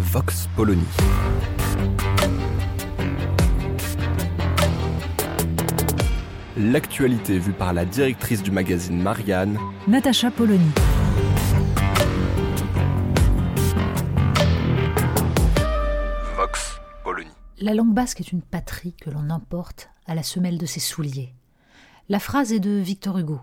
[0.00, 0.82] Vox Polony.
[6.56, 10.70] L'actualité vue par la directrice du magazine Marianne, Natacha Polony.
[16.34, 17.28] Vox Polony.
[17.58, 21.34] La langue basque est une patrie que l'on emporte à la semelle de ses souliers.
[22.08, 23.40] La phrase est de Victor Hugo,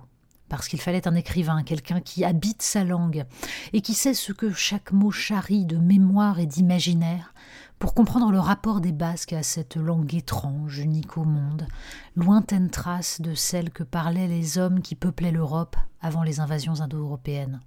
[0.50, 3.26] parce qu'il fallait un écrivain, quelqu'un qui habite sa langue
[3.74, 7.34] et qui sait ce que chaque mot charrie de mémoire et d'imaginaire
[7.80, 11.68] pour comprendre le rapport des Basques à cette langue étrange, unique au monde,
[12.16, 17.62] lointaine trace de celle que parlaient les hommes qui peuplaient l'Europe avant les invasions indo-européennes.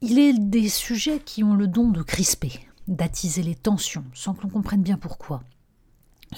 [0.00, 2.52] Il est des sujets qui ont le don de crisper,
[2.88, 5.42] d'attiser les tensions, sans que l'on comprenne bien pourquoi.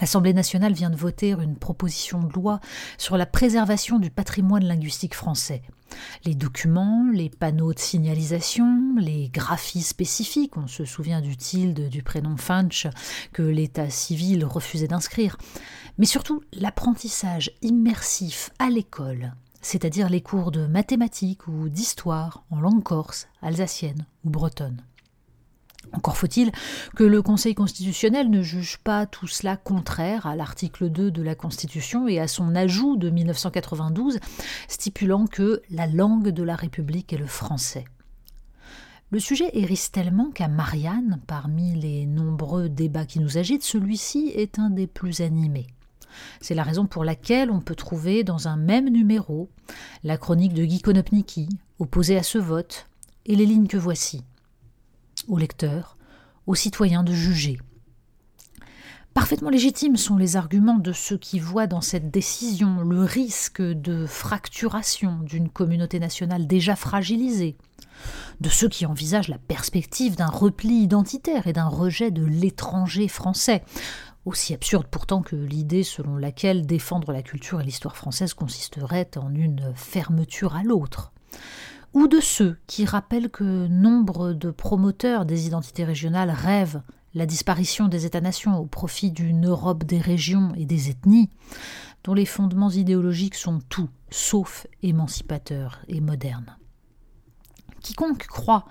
[0.00, 2.60] L'Assemblée nationale vient de voter une proposition de loi
[2.98, 5.62] sur la préservation du patrimoine linguistique français.
[6.24, 12.02] Les documents, les panneaux de signalisation, les graphies spécifiques, on se souvient du tilde du
[12.02, 12.88] prénom Funch
[13.32, 15.36] que l'état civil refusait d'inscrire,
[15.96, 22.82] mais surtout l'apprentissage immersif à l'école, c'est-à-dire les cours de mathématiques ou d'histoire en langue
[22.82, 24.82] corse, alsacienne ou bretonne.
[25.94, 26.50] Encore faut-il
[26.96, 31.34] que le Conseil constitutionnel ne juge pas tout cela contraire à l'article 2 de la
[31.36, 34.18] Constitution et à son ajout de 1992
[34.68, 37.84] stipulant que la langue de la République est le français.
[39.10, 44.58] Le sujet hérisse tellement qu'à Marianne, parmi les nombreux débats qui nous agitent, celui-ci est
[44.58, 45.68] un des plus animés.
[46.40, 49.48] C'est la raison pour laquelle on peut trouver dans un même numéro
[50.02, 51.48] la chronique de Guy Konopnicki,
[51.78, 52.86] opposée à ce vote,
[53.26, 54.24] et les lignes que voici
[55.28, 55.96] aux lecteurs,
[56.46, 57.58] aux citoyens de juger.
[59.14, 64.06] Parfaitement légitimes sont les arguments de ceux qui voient dans cette décision le risque de
[64.06, 67.56] fracturation d'une communauté nationale déjà fragilisée,
[68.40, 73.62] de ceux qui envisagent la perspective d'un repli identitaire et d'un rejet de l'étranger français,
[74.24, 79.32] aussi absurde pourtant que l'idée selon laquelle défendre la culture et l'histoire française consisterait en
[79.32, 81.12] une fermeture à l'autre
[81.94, 86.82] ou de ceux qui rappellent que nombre de promoteurs des identités régionales rêvent
[87.14, 91.30] la disparition des États-nations au profit d'une Europe des régions et des ethnies,
[92.02, 96.56] dont les fondements idéologiques sont tout sauf émancipateurs et modernes.
[97.80, 98.64] Quiconque croit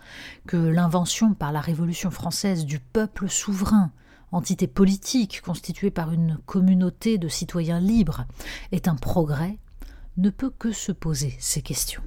[0.46, 3.92] que l'invention par la Révolution française du peuple souverain,
[4.32, 8.26] entité politique constituée par une communauté de citoyens libres,
[8.72, 9.60] est un progrès,
[10.18, 12.04] ne peut que se poser ces questions.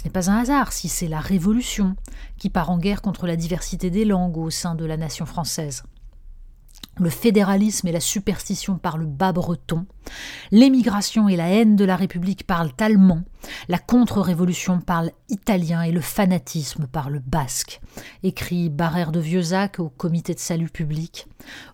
[0.00, 1.94] Ce n'est pas un hasard si c'est la Révolution
[2.38, 5.82] qui part en guerre contre la diversité des langues au sein de la nation française.
[6.96, 9.84] Le fédéralisme et la superstition parlent bas breton,
[10.52, 13.24] l'émigration et la haine de la République parlent allemand,
[13.68, 17.82] la contre-révolution parle italien et le fanatisme parle basque,
[18.22, 21.26] écrit Barrère de Vieuxac au comité de salut public,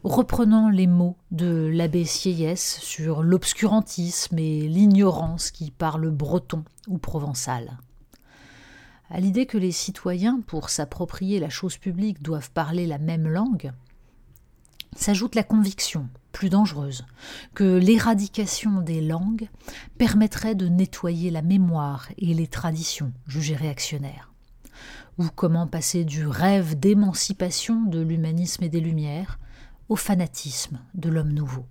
[0.03, 7.78] reprenant les mots de l'abbé Sieyès sur l'obscurantisme et l'ignorance qui parlent breton ou provençal
[9.11, 13.72] à l'idée que les citoyens, pour s'approprier la chose publique, doivent parler la même langue,
[14.97, 17.06] s'ajoute la conviction, plus dangereuse,
[17.55, 19.49] que l'éradication des langues
[19.99, 24.33] permettrait de nettoyer la mémoire et les traditions jugées réactionnaires.
[25.19, 29.39] Ou comment passer du rêve d'émancipation de l'humanisme et des Lumières
[29.89, 31.65] au fanatisme de l'homme nouveau.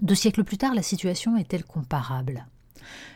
[0.00, 2.46] Deux siècles plus tard, la situation est-elle comparable?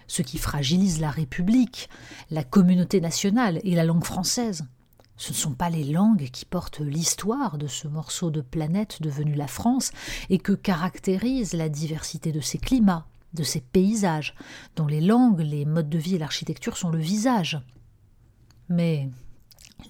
[0.06, 1.88] Ce qui fragilise la République,
[2.30, 4.64] la communauté nationale et la langue française.
[5.16, 9.34] Ce ne sont pas les langues qui portent l'histoire de ce morceau de planète devenu
[9.34, 9.90] la France
[10.30, 14.34] et que caractérise la diversité de ses climats, de ses paysages,
[14.76, 17.60] dont les langues, les modes de vie et l'architecture sont le visage.
[18.68, 19.10] Mais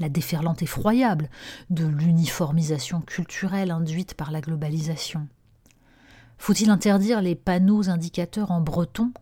[0.00, 1.28] la déferlante effroyable
[1.68, 5.28] de l'uniformisation culturelle induite par la globalisation.
[6.38, 9.12] Faut-il interdire les panneaux indicateurs en breton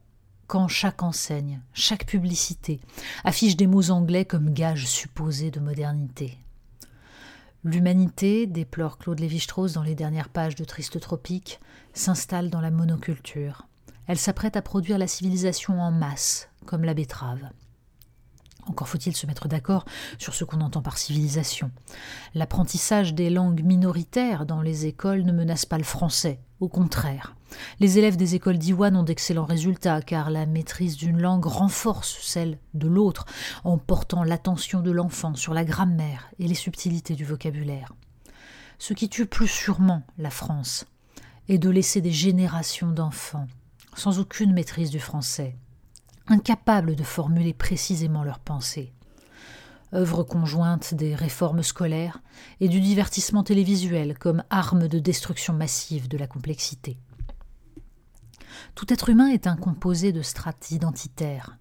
[0.46, 2.80] quand chaque enseigne, chaque publicité
[3.24, 6.38] affiche des mots anglais comme gage supposé de modernité.
[7.64, 11.58] L'humanité, déplore Claude Lévi-Strauss dans les dernières pages de Triste Tropique,
[11.94, 13.66] s'installe dans la monoculture.
[14.06, 17.50] Elle s'apprête à produire la civilisation en masse, comme la betterave.
[18.68, 19.84] Encore faut-il se mettre d'accord
[20.18, 21.70] sur ce qu'on entend par civilisation.
[22.34, 27.36] L'apprentissage des langues minoritaires dans les écoles ne menace pas le français, au contraire.
[27.78, 32.58] Les élèves des écoles d'Iwan ont d'excellents résultats car la maîtrise d'une langue renforce celle
[32.74, 33.24] de l'autre
[33.62, 37.92] en portant l'attention de l'enfant sur la grammaire et les subtilités du vocabulaire.
[38.78, 40.86] Ce qui tue plus sûrement la France
[41.48, 43.46] est de laisser des générations d'enfants
[43.94, 45.56] sans aucune maîtrise du français,
[46.28, 48.92] incapables de formuler précisément leurs pensées.
[49.94, 52.20] Œuvre conjointe des réformes scolaires
[52.60, 56.98] et du divertissement télévisuel comme arme de destruction massive de la complexité.
[58.74, 61.56] Tout être humain est un composé de strates identitaires.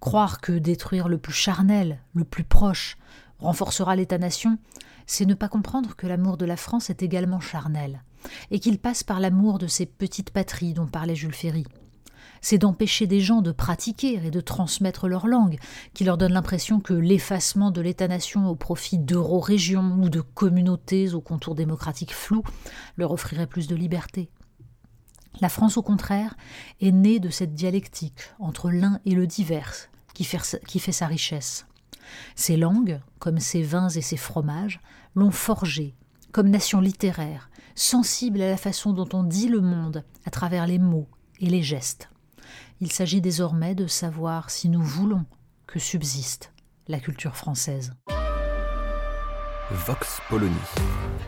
[0.00, 2.98] Croire que détruire le plus charnel, le plus proche,
[3.38, 4.58] renforcera l'État-nation,
[5.06, 8.02] c'est ne pas comprendre que l'amour de la France est également charnel,
[8.50, 11.64] et qu'il passe par l'amour de ces petites patries dont parlait Jules Ferry,
[12.40, 15.58] c'est d'empêcher des gens de pratiquer et de transmettre leur langue,
[15.94, 21.20] qui leur donne l'impression que l'effacement de l'État-nation au profit d'euro-régions ou de communautés aux
[21.20, 22.44] contours démocratiques flous
[22.96, 24.30] leur offrirait plus de liberté.
[25.40, 26.36] La France, au contraire,
[26.80, 31.06] est née de cette dialectique entre l'un et le divers qui fait, qui fait sa
[31.06, 31.66] richesse.
[32.36, 34.80] Ses langues, comme ses vins et ses fromages,
[35.14, 35.94] l'ont forgée
[36.34, 40.80] comme nation littéraire, sensible à la façon dont on dit le monde à travers les
[40.80, 41.08] mots
[41.40, 42.10] et les gestes.
[42.80, 45.24] Il s'agit désormais de savoir si nous voulons
[45.66, 46.52] que subsiste
[46.88, 47.92] la culture française.
[49.70, 50.54] Vox Polony.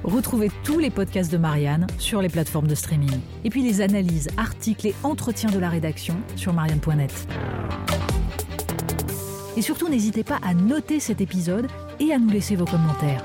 [0.05, 3.21] Retrouvez tous les podcasts de Marianne sur les plateformes de streaming.
[3.45, 7.27] Et puis les analyses, articles et entretiens de la rédaction sur marianne.net.
[9.57, 13.25] Et surtout, n'hésitez pas à noter cet épisode et à nous laisser vos commentaires.